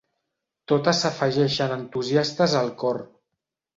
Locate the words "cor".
2.85-3.03